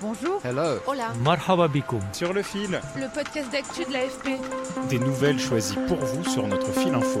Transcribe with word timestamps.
Bonjour. 0.00 0.40
Hello. 0.44 0.78
Hola. 0.86 1.12
Marhaba 1.24 1.66
bikoum. 1.66 2.00
Sur 2.12 2.32
le 2.32 2.42
fil, 2.42 2.80
Le 2.96 3.12
podcast 3.12 3.50
d'actu 3.50 3.84
de 3.84 3.92
l'AFP. 3.92 4.38
des 4.88 4.98
nouvelles 5.00 5.40
choisies 5.40 5.76
pour 5.88 5.96
vous 5.98 6.24
sur 6.24 6.46
notre 6.46 6.70
fil 6.72 6.94
info. 6.94 7.20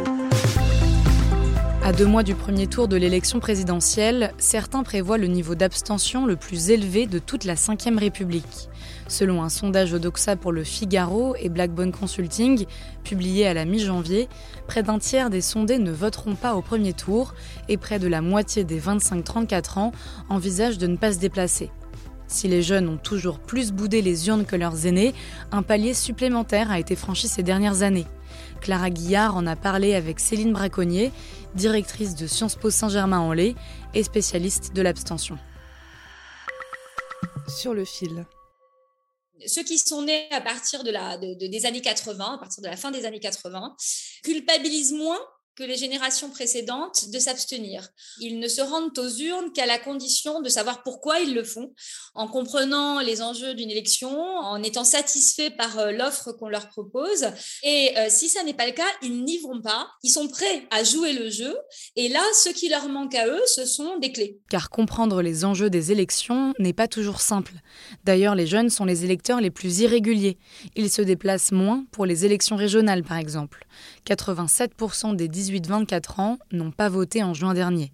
À 1.82 1.92
deux 1.92 2.06
mois 2.06 2.22
du 2.22 2.34
premier 2.36 2.66
tour 2.68 2.86
de 2.86 2.96
l'élection 2.96 3.40
présidentielle, 3.40 4.32
certains 4.38 4.84
prévoient 4.84 5.18
le 5.18 5.26
niveau 5.26 5.54
d'abstention 5.56 6.24
le 6.26 6.36
plus 6.36 6.70
élevé 6.70 7.06
de 7.06 7.18
toute 7.18 7.44
la 7.44 7.54
Ve 7.54 7.98
République. 7.98 8.68
Selon 9.08 9.42
un 9.42 9.48
sondage 9.48 9.92
Odoxa 9.94 10.36
pour 10.36 10.52
le 10.52 10.62
Figaro 10.62 11.34
et 11.40 11.48
Blackbone 11.48 11.90
Consulting, 11.90 12.66
publié 13.02 13.46
à 13.48 13.54
la 13.54 13.64
mi-janvier, 13.64 14.28
près 14.68 14.82
d'un 14.84 14.98
tiers 14.98 15.30
des 15.30 15.40
sondés 15.40 15.78
ne 15.78 15.90
voteront 15.90 16.34
pas 16.36 16.54
au 16.54 16.62
premier 16.62 16.92
tour 16.92 17.34
et 17.68 17.76
près 17.76 17.98
de 17.98 18.06
la 18.06 18.20
moitié 18.20 18.62
des 18.62 18.78
25-34 18.80 19.78
ans 19.78 19.92
envisagent 20.28 20.78
de 20.78 20.86
ne 20.86 20.96
pas 20.96 21.12
se 21.12 21.18
déplacer. 21.18 21.70
Si 22.28 22.46
les 22.46 22.62
jeunes 22.62 22.88
ont 22.88 22.98
toujours 22.98 23.38
plus 23.40 23.72
boudé 23.72 24.02
les 24.02 24.28
urnes 24.28 24.44
que 24.44 24.54
leurs 24.56 24.86
aînés, 24.86 25.14
un 25.50 25.62
palier 25.62 25.94
supplémentaire 25.94 26.70
a 26.70 26.78
été 26.78 26.94
franchi 26.94 27.26
ces 27.26 27.42
dernières 27.42 27.82
années. 27.82 28.06
Clara 28.60 28.90
Guillard 28.90 29.34
en 29.36 29.46
a 29.46 29.56
parlé 29.56 29.94
avec 29.94 30.20
Céline 30.20 30.52
Braconnier, 30.52 31.10
directrice 31.54 32.14
de 32.14 32.26
Sciences 32.26 32.56
Po 32.56 32.68
Saint-Germain-en-Laye 32.70 33.54
et 33.94 34.02
spécialiste 34.02 34.74
de 34.74 34.82
l'abstention. 34.82 35.38
Sur 37.48 37.72
le 37.74 37.84
fil. 37.84 38.26
ceux 39.46 39.62
qui 39.62 39.78
sont 39.78 40.02
nés 40.02 40.26
à 40.32 40.40
partir 40.42 40.84
de 40.84 40.90
la, 40.90 41.16
de- 41.16 41.34
de- 41.38 41.46
des 41.46 41.64
années 41.64 41.80
80, 41.80 42.34
à 42.34 42.38
partir 42.38 42.62
de 42.62 42.68
la 42.68 42.76
fin 42.76 42.90
des 42.90 43.06
années 43.06 43.20
80, 43.20 43.74
culpabilisent 44.22 44.92
moins 44.92 45.18
que 45.58 45.64
les 45.64 45.76
générations 45.76 46.30
précédentes 46.30 47.10
de 47.10 47.18
s'abstenir. 47.18 47.88
Ils 48.20 48.38
ne 48.38 48.46
se 48.46 48.60
rendent 48.60 48.96
aux 48.96 49.08
urnes 49.08 49.52
qu'à 49.52 49.66
la 49.66 49.80
condition 49.80 50.40
de 50.40 50.48
savoir 50.48 50.84
pourquoi 50.84 51.18
ils 51.18 51.34
le 51.34 51.42
font, 51.42 51.74
en 52.14 52.28
comprenant 52.28 53.00
les 53.00 53.22
enjeux 53.22 53.54
d'une 53.54 53.70
élection, 53.70 54.08
en 54.08 54.62
étant 54.62 54.84
satisfaits 54.84 55.50
par 55.58 55.80
euh, 55.80 55.90
l'offre 55.90 56.30
qu'on 56.30 56.48
leur 56.48 56.68
propose. 56.68 57.26
Et 57.64 57.90
euh, 57.96 58.06
si 58.08 58.28
ça 58.28 58.44
n'est 58.44 58.54
pas 58.54 58.66
le 58.66 58.72
cas, 58.72 58.86
ils 59.02 59.24
n'y 59.24 59.38
vont 59.38 59.60
pas. 59.60 59.88
Ils 60.04 60.10
sont 60.10 60.28
prêts 60.28 60.68
à 60.70 60.84
jouer 60.84 61.12
le 61.12 61.28
jeu. 61.28 61.56
Et 61.96 62.08
là, 62.08 62.22
ce 62.34 62.50
qui 62.50 62.68
leur 62.68 62.88
manque 62.88 63.16
à 63.16 63.26
eux, 63.26 63.42
ce 63.46 63.66
sont 63.66 63.98
des 63.98 64.12
clés. 64.12 64.38
Car 64.48 64.70
comprendre 64.70 65.22
les 65.22 65.44
enjeux 65.44 65.70
des 65.70 65.90
élections 65.90 66.54
n'est 66.60 66.72
pas 66.72 66.86
toujours 66.86 67.20
simple. 67.20 67.54
D'ailleurs, 68.04 68.36
les 68.36 68.46
jeunes 68.46 68.70
sont 68.70 68.84
les 68.84 69.04
électeurs 69.04 69.40
les 69.40 69.50
plus 69.50 69.80
irréguliers. 69.80 70.38
Ils 70.76 70.90
se 70.90 71.02
déplacent 71.02 71.50
moins 71.50 71.84
pour 71.90 72.06
les 72.06 72.24
élections 72.24 72.54
régionales, 72.54 73.02
par 73.02 73.16
exemple. 73.16 73.66
87% 74.06 75.16
des 75.16 75.26
18-24 75.50 76.20
ans 76.20 76.38
n'ont 76.52 76.70
pas 76.70 76.88
voté 76.88 77.22
en 77.22 77.34
juin 77.34 77.54
dernier. 77.54 77.92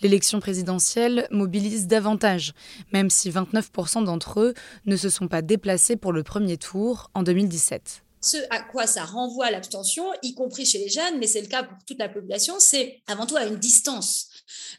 L'élection 0.00 0.40
présidentielle 0.40 1.26
mobilise 1.30 1.86
davantage, 1.86 2.52
même 2.92 3.10
si 3.10 3.30
29% 3.30 4.04
d'entre 4.04 4.40
eux 4.40 4.54
ne 4.86 4.96
se 4.96 5.08
sont 5.08 5.28
pas 5.28 5.42
déplacés 5.42 5.96
pour 5.96 6.12
le 6.12 6.22
premier 6.22 6.56
tour 6.56 7.10
en 7.14 7.22
2017. 7.22 8.02
ce 8.20 8.36
à 8.50 8.60
quoi 8.60 8.86
ça 8.86 9.04
renvoie 9.04 9.50
l'abstention, 9.50 10.04
y 10.22 10.34
compris 10.34 10.66
chez 10.66 10.78
les 10.78 10.88
jeunes, 10.88 11.18
mais 11.18 11.26
c'est 11.26 11.40
le 11.40 11.46
cas 11.46 11.62
pour 11.62 11.78
toute 11.86 11.98
la 11.98 12.08
population, 12.08 12.56
c'est 12.58 13.00
avant 13.06 13.26
tout 13.26 13.36
à 13.36 13.44
une 13.44 13.56
distance 13.56 14.28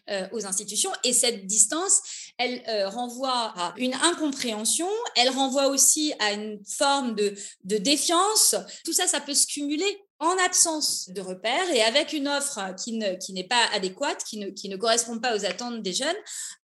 euh, 0.09 0.28
aux 0.31 0.46
institutions. 0.46 0.92
Et 1.03 1.14
cette 1.14 1.46
distance, 1.46 2.02
elle 2.38 2.62
euh, 2.68 2.90
renvoie 2.90 3.53
à 3.56 3.74
une 3.78 3.94
incompréhension, 3.94 4.90
elle 5.16 5.30
renvoie 5.30 5.68
aussi 5.68 6.14
à 6.19 6.34
une 6.34 6.59
forme 6.66 7.16
de, 7.16 7.34
de 7.64 7.78
défiance. 7.78 8.56
Tout 8.84 8.94
ça, 8.94 9.08
ça 9.08 9.22
peut 9.22 9.34
se 9.34 9.48
cumuler 9.48 10.03
en 10.19 10.35
absence 10.46 11.09
de 11.09 11.22
repères 11.22 11.69
et 11.74 11.81
avec 11.81 12.12
une 12.13 12.28
offre 12.28 12.59
qui 12.75 12.97
ne- 12.97 13.16
qui 13.16 13.31
n'est 13.34 13.47
pas 13.47 13.66
adéquate, 13.74 14.24
qui 14.25 14.38
ne 14.69 14.75
correspond 14.75 15.18
pas 15.19 15.35
aux 15.35 15.46
attentes 15.46 15.81
des 15.81 15.94
jeunes, 15.94 16.16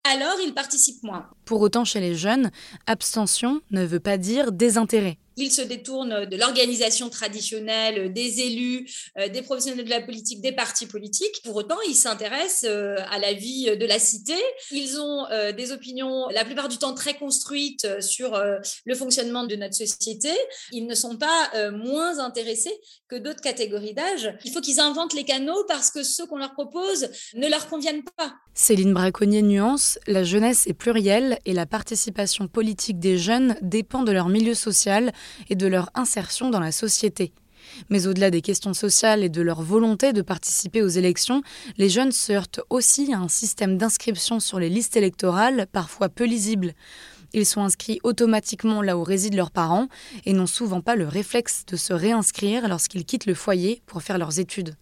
alors 0.04 0.36
ils 0.46 0.54
participent 0.54 1.04
moins. 1.04 1.30
Pour 1.46 1.62
autant, 1.62 1.86
chez 1.86 2.02
les 2.02 2.16
jeunes, 2.16 2.52
abstention 2.86 3.62
ne 3.72 3.86
veut 3.86 4.00
pas 4.02 4.18
dire 4.18 4.52
désintérêt. 4.52 5.18
Ils 5.38 5.52
se 5.52 5.62
détournent 5.62 6.26
de 6.26 6.38
l'organisation 6.38 7.10
traditionnelle, 7.10 8.14
des 8.14 8.42
élus, 8.42 8.90
euh, 9.18 9.28
des 9.28 9.42
professionnels 9.42 9.84
de 9.84 9.90
la 9.90 10.02
politique, 10.02 10.42
des 10.42 10.54
partis 10.54 10.86
politiques. 10.86 11.42
Pour 11.44 11.56
autant, 11.56 11.78
ils 11.88 11.96
s'intéressent 11.96 12.70
euh, 12.70 12.96
à 13.12 13.20
la 13.20 13.34
vie 13.34 13.76
de 13.78 13.86
la 13.86 14.00
cité. 14.00 14.36
Ils 14.72 15.00
ont 15.00 15.26
euh, 15.32 15.52
des 15.52 15.72
opinions, 15.72 16.28
la 16.30 16.46
plupart 16.46 16.70
du 16.70 16.78
temps 16.78 16.94
très 16.94 17.16
construites 17.16 17.86
euh, 17.86 18.02
sur 18.02 18.36
euh, 18.36 18.58
le 18.86 18.96
fonctionnement 18.96 19.44
de 19.44 19.56
notre 19.56 19.76
société. 19.76 20.30
Ils 20.72 20.88
ne 20.88 20.96
sont 20.96 21.18
pas 21.18 21.50
euh, 21.56 21.72
moins 21.72 22.20
intéressés 22.20 22.74
que 23.10 23.16
d'autres 23.16 23.42
catégories 23.42 23.94
d'âge. 23.94 24.34
Il 24.46 24.52
faut 24.52 24.62
qu'ils 24.62 24.80
inventent 24.80 25.14
les 25.14 25.26
canaux 25.26 25.64
parce 25.68 25.92
que 25.92 26.04
ceux 26.04 26.26
qu'on 26.26 26.38
leur 26.38 26.54
propose 26.54 27.10
ne 27.36 27.48
leur 27.48 27.68
conviennent 27.68 28.04
pas. 28.18 28.34
Céline 28.54 28.94
Braconnier 28.94 29.42
nuance, 29.42 30.00
la 30.08 30.24
jeunesse 30.24 30.66
est 30.66 30.74
plurielle 30.74 31.40
et 31.46 31.52
la 31.52 31.66
participation 31.66 32.48
politique 32.48 33.00
des 33.00 33.18
jeunes 33.18 33.58
dépend 33.62 34.04
de 34.04 34.14
leur 34.14 34.30
milieu 34.30 34.54
social 34.54 35.12
et 35.50 35.56
de 35.56 35.68
leur 35.68 35.90
insertion 35.96 36.50
dans 36.50 36.60
la 36.60 36.72
société. 36.72 37.34
Mais 37.90 38.08
au-delà 38.08 38.32
des 38.32 38.42
questions 38.42 38.74
sociales 38.74 39.24
et 39.24 39.30
de 39.30 39.42
leur 39.42 39.62
volonté 39.62 40.14
de 40.14 40.22
participer 40.22 40.82
aux 40.82 40.88
élections, 40.88 41.42
les 41.78 41.90
jeunes 41.90 42.12
se 42.12 42.34
heurtent 42.34 42.62
aussi 42.70 43.12
à 43.14 43.20
un 43.20 43.28
système 43.28 43.78
d'inscription 43.78 44.40
sur 44.40 44.60
les 44.60 44.70
listes 44.70 44.98
électorales 44.98 45.68
parfois 45.72 46.10
peu 46.10 46.26
lisible. 46.26 46.74
Ils 47.34 47.46
sont 47.46 47.62
inscrits 47.62 48.00
automatiquement 48.04 48.82
là 48.82 48.98
où 48.98 49.04
résident 49.04 49.36
leurs 49.36 49.52
parents 49.52 49.88
et 50.26 50.34
n'ont 50.34 50.48
souvent 50.48 50.82
pas 50.82 50.96
le 50.96 51.08
réflexe 51.08 51.66
de 51.68 51.76
se 51.76 51.94
réinscrire 51.94 52.68
lorsqu'ils 52.68 53.06
quittent 53.06 53.26
le 53.26 53.34
foyer 53.34 53.82
pour 53.88 54.02
faire 54.02 54.18
leurs 54.18 54.40
études. 54.40 54.76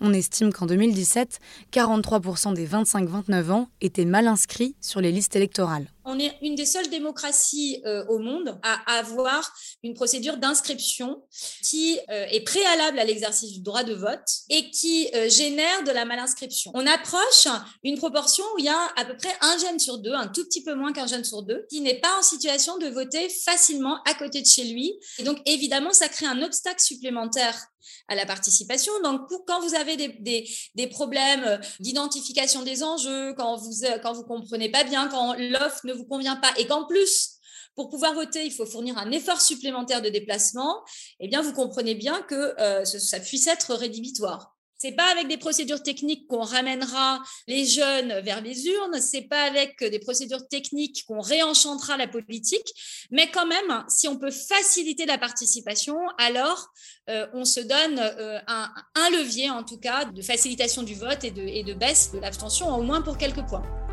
On 0.00 0.12
estime 0.12 0.52
qu'en 0.52 0.66
2017, 0.66 1.38
43% 1.72 2.54
des 2.54 2.66
25-29 2.66 3.50
ans 3.50 3.68
étaient 3.80 4.04
mal 4.04 4.26
inscrits 4.26 4.76
sur 4.80 5.00
les 5.00 5.12
listes 5.12 5.36
électorales. 5.36 5.88
On 6.08 6.20
est 6.20 6.38
une 6.40 6.54
des 6.54 6.66
seules 6.66 6.88
démocraties 6.88 7.82
euh, 7.84 8.06
au 8.06 8.18
monde 8.18 8.58
à 8.62 8.98
avoir 8.98 9.52
une 9.82 9.94
procédure 9.94 10.36
d'inscription 10.36 11.22
qui 11.64 11.98
euh, 12.10 12.26
est 12.30 12.42
préalable 12.42 13.00
à 13.00 13.04
l'exercice 13.04 13.52
du 13.52 13.60
droit 13.60 13.82
de 13.82 13.92
vote 13.92 14.28
et 14.48 14.70
qui 14.70 15.10
euh, 15.14 15.28
génère 15.28 15.82
de 15.82 15.90
la 15.90 16.04
malinscription. 16.04 16.70
On 16.74 16.86
approche 16.86 17.48
une 17.82 17.98
proportion 17.98 18.44
où 18.54 18.58
il 18.60 18.66
y 18.66 18.68
a 18.68 18.88
à 18.96 19.04
peu 19.04 19.16
près 19.16 19.34
un 19.40 19.58
jeune 19.58 19.80
sur 19.80 19.98
deux, 19.98 20.12
un 20.12 20.28
tout 20.28 20.44
petit 20.44 20.62
peu 20.62 20.74
moins 20.74 20.92
qu'un 20.92 21.08
jeune 21.08 21.24
sur 21.24 21.42
deux, 21.42 21.66
qui 21.68 21.80
n'est 21.80 21.98
pas 21.98 22.16
en 22.16 22.22
situation 22.22 22.78
de 22.78 22.86
voter 22.86 23.28
facilement 23.28 24.00
à 24.04 24.14
côté 24.14 24.40
de 24.40 24.46
chez 24.46 24.64
lui. 24.64 24.94
Et 25.18 25.24
donc, 25.24 25.38
évidemment, 25.44 25.92
ça 25.92 26.08
crée 26.08 26.26
un 26.26 26.40
obstacle 26.42 26.80
supplémentaire 26.80 27.66
à 28.08 28.14
la 28.14 28.26
participation. 28.26 28.92
Donc, 29.02 29.22
quand 29.46 29.60
vous 29.60 29.74
avez 29.74 29.96
des, 29.96 30.08
des, 30.20 30.48
des 30.74 30.86
problèmes 30.86 31.60
d'identification 31.80 32.62
des 32.62 32.82
enjeux, 32.82 33.34
quand 33.34 33.56
vous 33.56 33.72
quand 34.02 34.12
vous 34.12 34.24
comprenez 34.24 34.70
pas 34.70 34.84
bien, 34.84 35.08
quand 35.08 35.34
l'offre 35.38 35.80
ne 35.84 35.92
vous 35.96 36.06
convient 36.06 36.36
pas 36.36 36.52
et 36.58 36.66
qu'en 36.66 36.84
plus 36.84 37.36
pour 37.76 37.90
pouvoir 37.90 38.14
voter, 38.14 38.44
il 38.44 38.52
faut 38.52 38.66
fournir 38.66 38.96
un 38.98 39.10
effort 39.12 39.40
supplémentaire 39.40 40.00
de 40.00 40.08
déplacement, 40.08 40.82
eh 41.20 41.28
bien, 41.28 41.42
vous 41.42 41.52
comprenez 41.52 41.94
bien 41.94 42.22
que 42.22 42.58
euh, 42.58 42.84
ça 42.84 43.20
puisse 43.20 43.46
être 43.46 43.74
rédhibitoire. 43.74 44.54
C'est 44.78 44.92
pas 44.92 45.10
avec 45.10 45.28
des 45.28 45.38
procédures 45.38 45.82
techniques 45.82 46.26
qu'on 46.26 46.42
ramènera 46.42 47.22
les 47.46 47.64
jeunes 47.64 48.20
vers 48.20 48.42
les 48.42 48.66
urnes, 48.66 49.00
c'est 49.00 49.22
pas 49.22 49.42
avec 49.42 49.82
des 49.82 49.98
procédures 49.98 50.46
techniques 50.48 51.04
qu'on 51.06 51.20
réenchantera 51.20 51.96
la 51.96 52.06
politique, 52.06 52.68
mais 53.10 53.30
quand 53.30 53.46
même, 53.46 53.84
si 53.88 54.06
on 54.06 54.18
peut 54.18 54.30
faciliter 54.30 55.06
la 55.06 55.16
participation, 55.16 55.98
alors 56.18 56.68
euh, 57.08 57.26
on 57.32 57.46
se 57.46 57.60
donne 57.60 57.98
euh, 57.98 58.38
un, 58.46 59.10
levier, 59.10 59.48
en 59.48 59.64
tout 59.64 59.78
cas, 59.78 60.04
de 60.04 60.22
facilitation 60.22 60.82
du 60.82 60.94
vote 60.94 61.24
et 61.24 61.30
de 61.30 61.74
baisse 61.74 62.12
de 62.12 62.18
l'abstention, 62.18 62.74
au 62.74 62.82
moins 62.82 63.00
pour 63.00 63.16
quelques 63.16 63.46
points. 63.46 63.85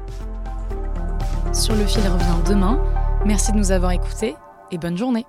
Sur 1.53 1.75
le 1.75 1.85
fil 1.85 2.01
revient 2.01 2.49
demain. 2.49 2.83
Merci 3.25 3.51
de 3.51 3.57
nous 3.57 3.71
avoir 3.71 3.91
écoutés 3.91 4.35
et 4.71 4.79
bonne 4.79 4.97
journée. 4.97 5.25